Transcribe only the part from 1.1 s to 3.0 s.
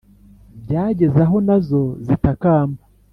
aho nazo zitakamba